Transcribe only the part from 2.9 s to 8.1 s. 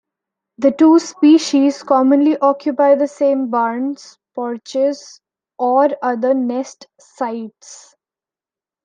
the same barns, porches, or other nest sites.